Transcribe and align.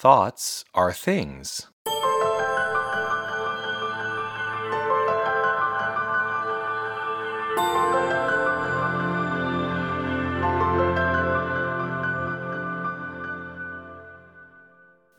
Thoughts 0.00 0.64
are 0.72 0.94
things. 0.94 1.66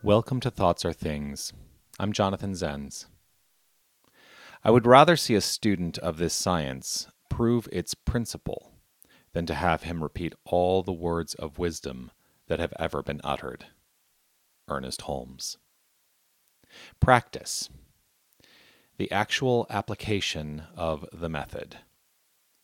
Welcome 0.02 0.40
to 0.40 0.50
Thoughts 0.50 0.84
Are 0.84 0.92
Things. 0.92 1.52
I'm 2.00 2.12
Jonathan 2.12 2.54
Zenz. 2.54 3.06
I 4.64 4.72
would 4.72 4.84
rather 4.84 5.14
see 5.14 5.36
a 5.36 5.40
student 5.40 5.96
of 5.98 6.16
this 6.16 6.34
science 6.34 7.06
prove 7.28 7.68
its 7.70 7.94
principle 7.94 8.72
than 9.32 9.46
to 9.46 9.54
have 9.54 9.84
him 9.84 10.02
repeat 10.02 10.34
all 10.44 10.82
the 10.82 10.92
words 10.92 11.34
of 11.34 11.60
wisdom 11.60 12.10
that 12.48 12.58
have 12.58 12.72
ever 12.80 13.00
been 13.00 13.20
uttered. 13.22 13.66
Ernest 14.68 15.02
Holmes. 15.02 15.58
Practice. 17.00 17.68
The 18.96 19.10
actual 19.10 19.66
application 19.70 20.64
of 20.76 21.06
the 21.12 21.28
method. 21.28 21.78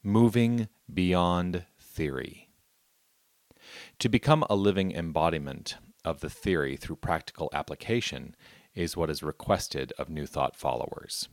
Moving 0.03 0.69
beyond 0.93 1.65
theory. 1.79 2.49
To 3.99 4.09
become 4.09 4.45
a 4.49 4.57
living 4.57 4.93
embodiment 4.93 5.77
of 6.05 6.21
the 6.21 6.31
theory 6.31 6.77
through 6.77 6.97
practical 6.97 7.51
application 7.53 8.35
is 8.75 8.97
what 8.97 9.11
is 9.11 9.23
requested 9.23 9.93
of 9.99 10.09
New 10.09 10.27
Thought 10.27 10.57
followers. 10.57 11.29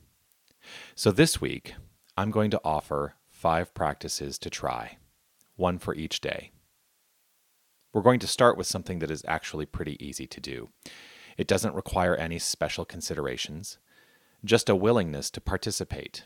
So 0.95 1.12
this 1.12 1.40
week, 1.40 1.76
I'm 2.18 2.32
going 2.32 2.52
to 2.52 2.62
offer 2.64 3.16
five 3.30 3.73
practices 3.73 4.40
to 4.40 4.50
try, 4.50 4.98
one 5.56 5.78
for 5.78 5.94
each 5.94 6.22
day. 6.22 6.52
We're 7.95 8.02
going 8.02 8.20
to 8.20 8.27
start 8.27 8.58
with 8.58 8.67
something 8.67 8.99
that 8.99 9.09
is 9.09 9.23
actually 9.26 9.66
pretty 9.66 9.95
easy 10.05 10.27
to 10.27 10.41
do. 10.41 10.67
It 11.38 11.48
doesn't 11.48 11.76
require 11.76 12.13
any 12.13 12.40
special 12.40 12.84
considerations, 12.84 13.78
just 14.44 14.67
a 14.67 14.75
willingness 14.75 15.31
to 15.31 15.39
participate. 15.39 16.25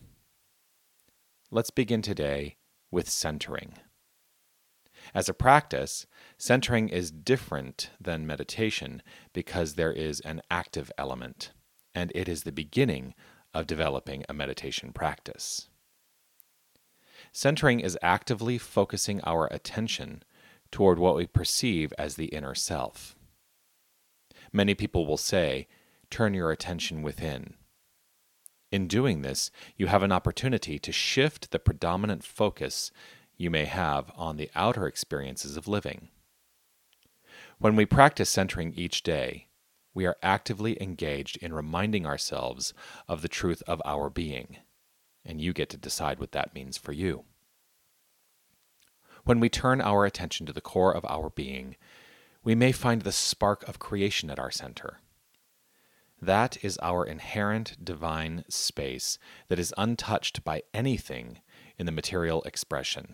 Let's 1.51 1.69
begin 1.69 2.01
today 2.01 2.57
with 2.89 3.07
centering. 3.07 3.73
As 5.13 5.29
a 5.29 5.33
practice, 5.35 6.07
centering 6.39 6.89
is 6.89 7.11
different 7.11 7.91
than 8.01 8.25
meditation 8.25 9.03
because 9.31 9.75
there 9.75 9.93
is 9.93 10.21
an 10.21 10.41
active 10.49 10.91
element, 10.97 11.51
and 11.93 12.11
it 12.15 12.27
is 12.27 12.41
the 12.41 12.51
beginning 12.51 13.13
of 13.53 13.67
developing 13.67 14.25
a 14.27 14.33
meditation 14.33 14.91
practice. 14.91 15.69
Centering 17.31 17.79
is 17.79 17.95
actively 18.01 18.57
focusing 18.57 19.21
our 19.21 19.47
attention 19.51 20.23
toward 20.71 20.99
what 20.99 21.15
we 21.15 21.27
perceive 21.27 21.93
as 21.97 22.15
the 22.15 22.27
inner 22.27 22.55
self. 22.55 23.15
Many 24.51 24.73
people 24.73 25.05
will 25.05 25.17
say, 25.17 25.67
turn 26.09 26.33
your 26.33 26.51
attention 26.51 27.01
within. 27.01 27.53
In 28.71 28.87
doing 28.87 29.21
this, 29.21 29.49
you 29.77 29.87
have 29.87 30.03
an 30.03 30.11
opportunity 30.11 30.77
to 30.79 30.91
shift 30.91 31.51
the 31.51 31.59
predominant 31.59 32.23
focus 32.23 32.91
you 33.35 33.49
may 33.49 33.65
have 33.65 34.11
on 34.15 34.37
the 34.37 34.51
outer 34.55 34.85
experiences 34.85 35.57
of 35.57 35.67
living. 35.67 36.09
When 37.57 37.75
we 37.75 37.85
practice 37.85 38.29
centering 38.29 38.73
each 38.75 39.01
day, 39.01 39.47
we 39.93 40.05
are 40.05 40.17
actively 40.21 40.81
engaged 40.81 41.37
in 41.37 41.53
reminding 41.53 42.05
ourselves 42.05 42.73
of 43.07 43.21
the 43.21 43.27
truth 43.27 43.63
of 43.67 43.81
our 43.85 44.09
being, 44.09 44.57
and 45.25 45.41
you 45.41 45.51
get 45.51 45.69
to 45.69 45.77
decide 45.77 46.19
what 46.19 46.31
that 46.33 46.53
means 46.53 46.77
for 46.77 46.91
you. 46.91 47.25
When 49.29 49.39
we 49.39 49.47
turn 49.47 49.79
our 49.79 50.07
attention 50.07 50.47
to 50.47 50.53
the 50.53 50.59
core 50.59 50.91
of 50.91 51.05
our 51.05 51.29
being, 51.29 51.75
we 52.43 52.55
may 52.55 52.71
find 52.71 53.03
the 53.03 53.11
spark 53.11 53.61
of 53.69 53.77
creation 53.77 54.31
at 54.31 54.39
our 54.39 54.49
center. 54.49 55.01
That 56.19 56.57
is 56.65 56.79
our 56.81 57.05
inherent 57.05 57.85
divine 57.85 58.43
space 58.49 59.19
that 59.47 59.59
is 59.59 59.71
untouched 59.77 60.43
by 60.43 60.63
anything 60.73 61.41
in 61.77 61.85
the 61.85 61.91
material 61.91 62.41
expression. 62.41 63.13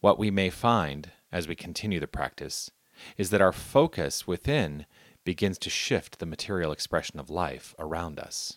What 0.00 0.18
we 0.18 0.30
may 0.30 0.48
find 0.48 1.10
as 1.30 1.46
we 1.46 1.54
continue 1.54 2.00
the 2.00 2.06
practice 2.06 2.70
is 3.18 3.28
that 3.28 3.42
our 3.42 3.52
focus 3.52 4.26
within 4.26 4.86
begins 5.22 5.58
to 5.58 5.68
shift 5.68 6.18
the 6.18 6.24
material 6.24 6.72
expression 6.72 7.20
of 7.20 7.28
life 7.28 7.74
around 7.78 8.18
us. 8.18 8.56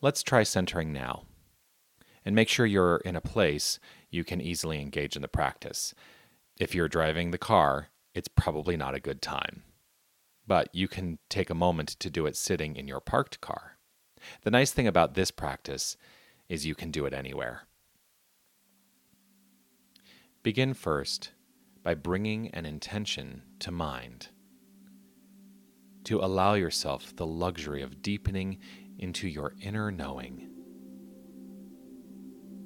Let's 0.00 0.22
try 0.22 0.44
centering 0.44 0.92
now. 0.92 1.24
And 2.24 2.34
make 2.34 2.48
sure 2.48 2.66
you're 2.66 2.98
in 2.98 3.16
a 3.16 3.20
place 3.20 3.78
you 4.10 4.24
can 4.24 4.40
easily 4.40 4.80
engage 4.80 5.16
in 5.16 5.22
the 5.22 5.28
practice. 5.28 5.94
If 6.58 6.74
you're 6.74 6.88
driving 6.88 7.30
the 7.30 7.38
car, 7.38 7.88
it's 8.14 8.28
probably 8.28 8.76
not 8.76 8.94
a 8.94 9.00
good 9.00 9.22
time. 9.22 9.62
But 10.46 10.68
you 10.74 10.88
can 10.88 11.18
take 11.28 11.48
a 11.48 11.54
moment 11.54 11.88
to 12.00 12.10
do 12.10 12.26
it 12.26 12.36
sitting 12.36 12.76
in 12.76 12.88
your 12.88 13.00
parked 13.00 13.40
car. 13.40 13.78
The 14.42 14.50
nice 14.50 14.72
thing 14.72 14.86
about 14.86 15.14
this 15.14 15.30
practice 15.30 15.96
is 16.48 16.66
you 16.66 16.74
can 16.74 16.90
do 16.90 17.06
it 17.06 17.14
anywhere. 17.14 17.62
Begin 20.42 20.74
first 20.74 21.30
by 21.82 21.94
bringing 21.94 22.48
an 22.48 22.66
intention 22.66 23.42
to 23.60 23.70
mind. 23.70 24.28
To 26.04 26.18
allow 26.18 26.54
yourself 26.54 27.14
the 27.14 27.26
luxury 27.26 27.82
of 27.82 28.02
deepening 28.02 28.58
into 28.98 29.28
your 29.28 29.54
inner 29.62 29.90
knowing. 29.90 30.49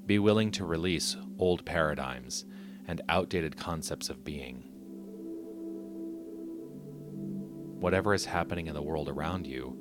Be 0.06 0.18
willing 0.18 0.50
to 0.52 0.64
release 0.64 1.16
old 1.38 1.64
paradigms 1.64 2.44
and 2.86 3.00
outdated 3.08 3.56
concepts 3.56 4.10
of 4.10 4.24
being. 4.24 4.64
Whatever 7.80 8.14
is 8.14 8.26
happening 8.26 8.66
in 8.66 8.74
the 8.74 8.82
world 8.82 9.08
around 9.08 9.46
you 9.46 9.78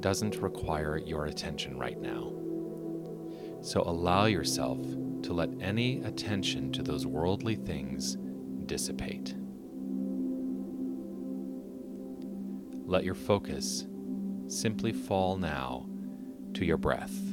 doesn't 0.00 0.42
require 0.42 0.96
your 0.96 1.26
attention 1.26 1.78
right 1.78 2.00
now. 2.00 2.32
So 3.60 3.82
allow 3.82 4.24
yourself 4.26 4.78
to 5.22 5.32
let 5.32 5.50
any 5.60 6.02
attention 6.02 6.72
to 6.72 6.82
those 6.82 7.06
worldly 7.06 7.54
things 7.54 8.16
dissipate. 8.66 9.36
Let 12.84 13.04
your 13.04 13.14
focus 13.14 13.86
simply 14.48 14.92
fall 14.92 15.36
now 15.36 15.86
to 16.54 16.64
your 16.64 16.76
breath. 16.76 17.31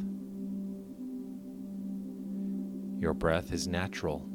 Your 3.00 3.14
breath 3.14 3.54
is 3.54 3.66
natural 3.66 4.28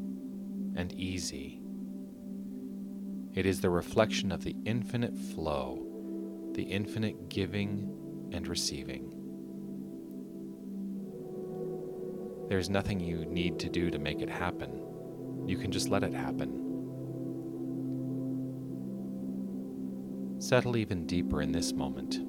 and 0.75 0.93
easy. 0.95 1.61
It 3.35 3.45
is 3.45 3.61
the 3.61 3.69
reflection 3.69 4.33
of 4.33 4.43
the 4.43 4.57
infinite 4.65 5.17
flow, 5.19 5.87
the 6.55 6.63
infinite 6.63 7.29
giving 7.29 8.31
and 8.33 8.49
receiving. 8.49 9.11
There's 12.49 12.71
nothing 12.71 13.01
you 13.01 13.27
need 13.27 13.59
to 13.59 13.69
do 13.69 13.91
to 13.91 13.99
make 13.99 14.23
it 14.23 14.31
happen. 14.31 14.81
You 15.47 15.59
can 15.59 15.71
just 15.71 15.91
let 15.91 16.03
it 16.03 16.15
happen. 16.15 16.61
Settle 20.39 20.79
even 20.79 21.07
deeper 21.07 21.43
in 21.43 21.53
this 21.53 21.73
moment 21.73 22.21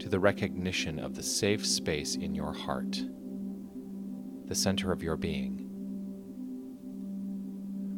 to 0.00 0.08
the 0.08 0.20
recognition 0.20 0.98
of 0.98 1.14
the 1.14 1.22
safe 1.22 1.66
space 1.66 2.16
in 2.16 2.34
your 2.34 2.52
heart, 2.52 3.02
the 4.50 4.56
center 4.56 4.90
of 4.90 5.00
your 5.00 5.16
being. 5.16 5.64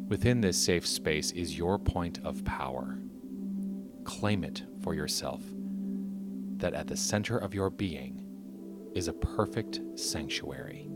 Within 0.07 0.39
this 0.39 0.63
safe 0.63 0.85
space 0.85 1.31
is 1.31 1.57
your 1.57 1.79
point 1.79 2.19
of 2.23 2.45
power. 2.45 2.99
Claim 4.03 4.43
it 4.43 4.61
for 4.83 4.93
yourself 4.93 5.41
that 6.57 6.75
at 6.75 6.85
the 6.85 6.95
center 6.95 7.39
of 7.39 7.55
your 7.55 7.71
being 7.71 8.23
is 8.93 9.07
a 9.07 9.13
perfect 9.13 9.81
sanctuary. 9.95 10.87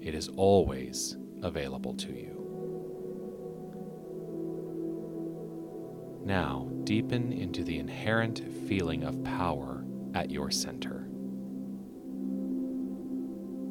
It 0.00 0.14
is 0.14 0.28
always 0.28 1.16
available 1.42 1.94
to 1.94 2.12
you. 2.12 2.36
Now, 6.24 6.68
deepen 6.84 7.32
into 7.32 7.64
the 7.64 7.80
inherent 7.80 8.44
feeling 8.68 9.02
of 9.02 9.24
power 9.24 9.84
at 10.14 10.30
your 10.30 10.52
center. 10.52 11.08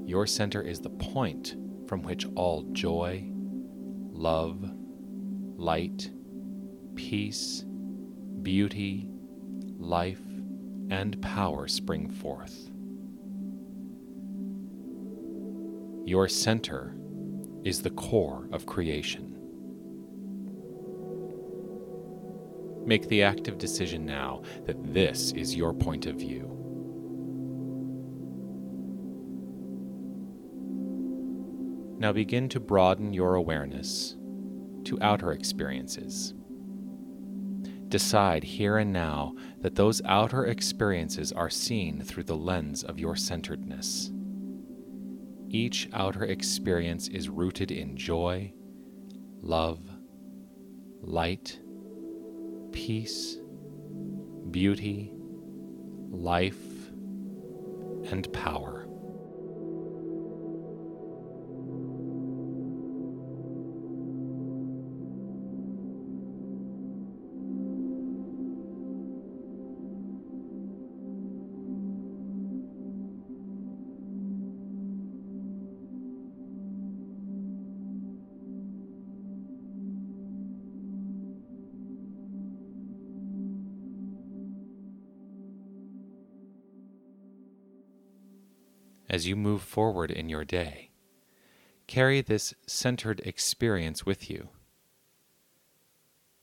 Your 0.10 0.26
center 0.26 0.64
is 0.64 0.80
the 0.80 0.90
point 0.90 1.56
from 1.86 2.02
which 2.02 2.26
all 2.34 2.64
joy, 2.72 3.30
love, 4.12 4.68
light, 5.56 6.10
peace, 6.96 7.64
beauty, 8.42 9.08
life, 9.78 10.24
and 10.90 11.22
power 11.22 11.68
spring 11.68 12.10
forth. 12.10 12.72
Your 16.08 16.28
center 16.28 16.96
is 17.64 17.84
the 17.84 17.92
core 17.92 18.50
of 18.52 18.66
creation. 18.66 19.36
Make 22.84 23.08
the 23.10 23.22
active 23.22 23.60
decision 23.60 24.08
now 24.08 24.42
that 24.66 24.92
this 24.92 25.34
is 25.34 25.56
your 25.56 25.72
point 25.72 26.08
of 26.08 26.16
view. 26.16 26.59
Now 32.00 32.14
begin 32.14 32.48
to 32.50 32.62
broaden 32.62 33.12
your 33.14 33.36
awareness 33.36 34.16
to 34.86 34.98
outer 35.02 35.34
experiences. 35.34 36.34
Decide 37.90 38.44
here 38.44 38.78
and 38.78 38.94
now 38.94 39.36
that 39.60 39.76
those 39.76 40.02
outer 40.06 40.46
experiences 40.46 41.34
are 41.34 41.50
seen 41.50 42.02
through 42.02 42.24
the 42.24 42.38
lens 42.38 42.84
of 42.84 43.00
your 43.00 43.18
centeredness. 43.18 44.12
Each 45.50 45.90
outer 45.92 46.24
experience 46.24 47.10
is 47.10 47.28
rooted 47.28 47.70
in 47.70 47.98
joy, 47.98 48.54
love, 49.42 49.82
light, 51.02 51.60
peace, 52.72 53.38
beauty, 54.52 55.12
life, 56.12 56.92
and 58.12 58.32
power. 58.32 58.79
As 89.10 89.28
you 89.28 89.36
move 89.36 89.62
forward 89.62 90.12
in 90.12 90.30
your 90.30 90.46
day. 90.46 90.92
Carry 91.88 92.22
this 92.22 92.54
centered 92.68 93.20
experience 93.26 94.06
with 94.06 94.30
you. 94.30 94.50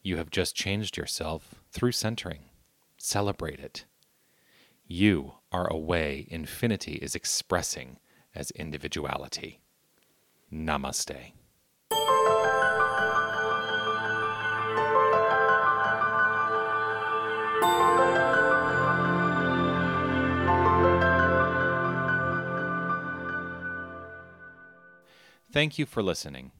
You 0.02 0.16
have 0.16 0.30
just 0.30 0.56
changed 0.56 0.96
yourself 0.96 1.62
through 1.70 1.92
centering. 1.92 2.44
Celebrate 2.98 3.60
it. 3.60 3.84
You 4.86 5.34
are 5.52 5.68
a 5.68 5.76
way 5.76 6.26
infinity 6.30 6.94
is 6.94 7.14
expressing 7.14 7.98
as 8.34 8.50
individuality. 8.52 9.60
Namaste. 10.52 11.32
Thank 25.56 25.78
you 25.78 25.86
for 25.86 26.02
listening. 26.02 26.50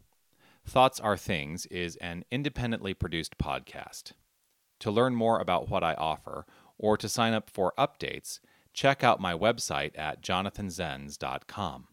Thoughts 0.65 0.99
Are 1.01 1.19
Things 1.19 1.67
is 1.67 1.97
an 1.97 2.25
independently 2.31 2.95
produced 2.95 3.37
podcast. 3.37 4.13
To 4.81 4.91
learn 4.91 5.15
more 5.15 5.39
about 5.39 5.69
what 5.69 5.85
I 5.85 5.93
offer 5.93 6.47
or 6.79 6.97
to 6.97 7.07
sign 7.07 7.35
up 7.35 7.51
for 7.51 7.75
updates, 7.77 8.41
check 8.73 9.05
out 9.05 9.21
my 9.21 9.35
website 9.35 9.91
at 9.99 10.23
jonathanzenz.com. 10.23 11.89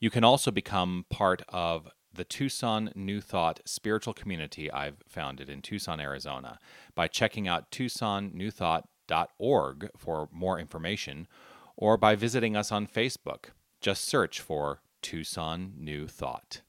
You 0.00 0.10
can 0.10 0.24
also 0.24 0.50
become 0.50 1.06
part 1.08 1.42
of 1.50 1.86
the 2.12 2.24
Tucson 2.24 2.90
New 2.96 3.20
Thought 3.20 3.60
spiritual 3.64 4.12
community 4.12 4.72
I've 4.72 5.04
founded 5.06 5.48
in 5.48 5.62
Tucson, 5.62 6.00
Arizona 6.00 6.58
by 6.96 7.06
checking 7.06 7.46
out 7.46 7.70
tucsonnewthought.org 7.70 9.90
for 9.96 10.28
more 10.32 10.58
information 10.58 11.28
or 11.76 11.96
by 11.96 12.16
visiting 12.16 12.56
us 12.56 12.72
on 12.72 12.88
Facebook. 12.88 13.50
Just 13.80 14.02
search 14.02 14.40
for 14.40 14.80
Tucson 15.02 15.74
New 15.76 16.06
Thought. 16.06 16.62